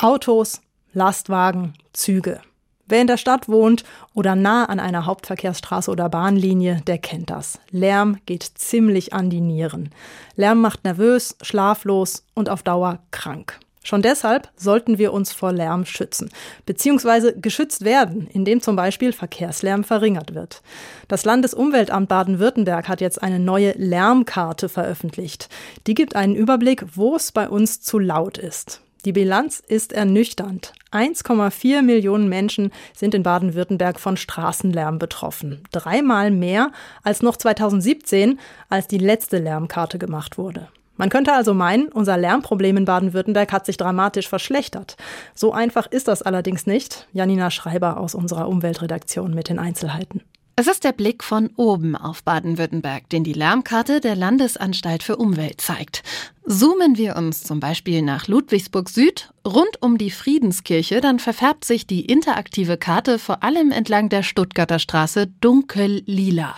[0.00, 0.60] Autos,
[0.92, 2.40] Lastwagen, Züge.
[2.86, 3.82] Wer in der Stadt wohnt
[4.14, 7.58] oder nah an einer Hauptverkehrsstraße oder Bahnlinie, der kennt das.
[7.72, 9.90] Lärm geht ziemlich an die Nieren.
[10.36, 13.58] Lärm macht nervös, schlaflos und auf Dauer krank.
[13.82, 16.30] Schon deshalb sollten wir uns vor Lärm schützen,
[16.64, 20.62] beziehungsweise geschützt werden, indem zum Beispiel Verkehrslärm verringert wird.
[21.08, 25.48] Das Landesumweltamt Baden-Württemberg hat jetzt eine neue Lärmkarte veröffentlicht.
[25.88, 28.80] Die gibt einen Überblick, wo es bei uns zu laut ist.
[29.08, 30.74] Die Bilanz ist ernüchternd.
[30.92, 35.62] 1,4 Millionen Menschen sind in Baden-Württemberg von Straßenlärm betroffen.
[35.72, 38.38] Dreimal mehr als noch 2017,
[38.68, 40.68] als die letzte Lärmkarte gemacht wurde.
[40.98, 44.98] Man könnte also meinen, unser Lärmproblem in Baden-Württemberg hat sich dramatisch verschlechtert.
[45.34, 47.08] So einfach ist das allerdings nicht.
[47.14, 50.20] Janina Schreiber aus unserer Umweltredaktion mit den Einzelheiten.
[50.60, 55.60] Es ist der Blick von oben auf Baden-Württemberg, den die Lärmkarte der Landesanstalt für Umwelt
[55.60, 56.02] zeigt.
[56.48, 61.86] Zoomen wir uns zum Beispiel nach Ludwigsburg Süd rund um die Friedenskirche, dann verfärbt sich
[61.86, 66.56] die interaktive Karte vor allem entlang der Stuttgarter Straße dunkel lila.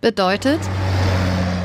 [0.00, 0.60] Bedeutet,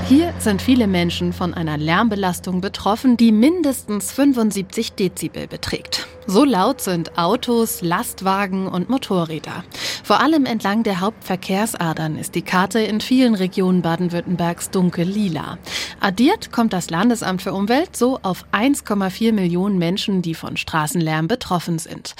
[0.09, 6.07] hier sind viele Menschen von einer Lärmbelastung betroffen, die mindestens 75 Dezibel beträgt.
[6.25, 9.63] So laut sind Autos, Lastwagen und Motorräder.
[10.03, 15.59] Vor allem entlang der Hauptverkehrsadern ist die Karte in vielen Regionen Baden-Württembergs dunkel lila.
[15.99, 21.77] Addiert kommt das Landesamt für Umwelt so auf 1,4 Millionen Menschen, die von Straßenlärm betroffen
[21.77, 22.15] sind.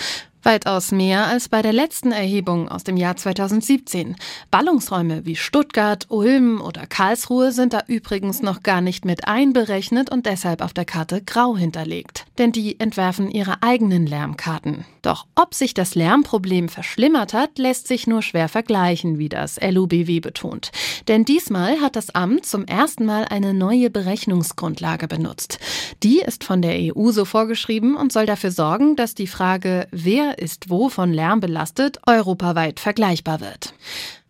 [0.50, 4.16] Weitaus mehr als bei der letzten Erhebung aus dem Jahr 2017.
[4.50, 10.26] Ballungsräume wie Stuttgart, Ulm oder Karlsruhe sind da übrigens noch gar nicht mit einberechnet und
[10.26, 12.26] deshalb auf der Karte grau hinterlegt.
[12.40, 14.86] Denn die entwerfen ihre eigenen Lärmkarten.
[15.04, 20.20] Doch ob sich das Lärmproblem verschlimmert hat, lässt sich nur schwer vergleichen, wie das LUBW
[20.20, 20.72] betont.
[21.08, 25.60] Denn diesmal hat das Amt zum ersten Mal eine neue Berechnungsgrundlage benutzt.
[26.04, 30.40] Die ist von der EU so vorgeschrieben und soll dafür sorgen, dass die Frage, wer
[30.40, 33.74] ist wo von Lärm belastet, europaweit vergleichbar wird.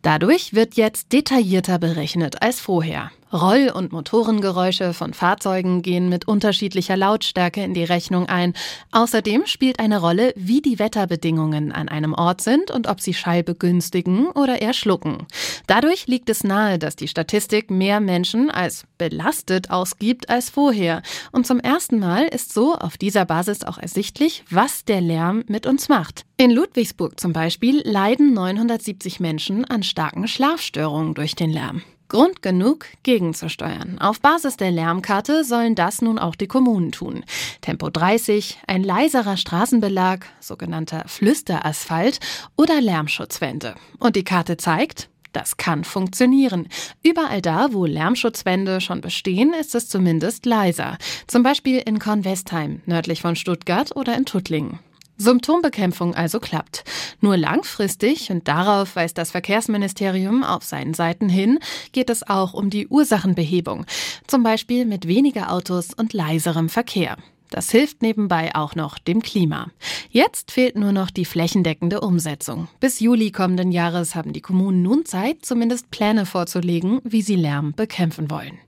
[0.01, 3.11] Dadurch wird jetzt detaillierter berechnet als vorher.
[3.31, 8.53] Roll- und Motorengeräusche von Fahrzeugen gehen mit unterschiedlicher Lautstärke in die Rechnung ein.
[8.91, 13.43] Außerdem spielt eine Rolle, wie die Wetterbedingungen an einem Ort sind und ob sie Schall
[13.43, 15.27] begünstigen oder eher schlucken.
[15.67, 21.03] Dadurch liegt es nahe, dass die Statistik mehr Menschen als belastet ausgibt als vorher.
[21.31, 25.67] Und zum ersten Mal ist so auf dieser Basis auch ersichtlich, was der Lärm mit
[25.67, 26.25] uns macht.
[26.37, 31.81] In Ludwigsburg zum Beispiel leiden 970 Menschen an starken Schlafstörungen durch den Lärm.
[32.09, 33.99] Grund genug, gegenzusteuern.
[33.99, 37.23] Auf Basis der Lärmkarte sollen das nun auch die Kommunen tun.
[37.61, 42.19] Tempo 30, ein leiserer Straßenbelag, sogenannter Flüsterasphalt
[42.55, 43.75] oder Lärmschutzwände.
[43.99, 46.67] Und die Karte zeigt, das kann funktionieren.
[47.03, 50.97] Überall da, wo Lärmschutzwände schon bestehen, ist es zumindest leiser.
[51.27, 54.79] Zum Beispiel in Kornwestheim, nördlich von Stuttgart oder in Tuttlingen.
[55.19, 56.83] Symptombekämpfung also klappt.
[57.19, 61.59] Nur langfristig, und darauf weist das Verkehrsministerium auf seinen Seiten hin,
[61.91, 63.85] geht es auch um die Ursachenbehebung.
[64.27, 67.17] Zum Beispiel mit weniger Autos und leiserem Verkehr.
[67.49, 69.71] Das hilft nebenbei auch noch dem Klima.
[70.11, 72.67] Jetzt fehlt nur noch die flächendeckende Umsetzung.
[72.79, 77.73] Bis Juli kommenden Jahres haben die Kommunen nun Zeit, zumindest Pläne vorzulegen, wie sie Lärm
[77.73, 78.59] bekämpfen wollen.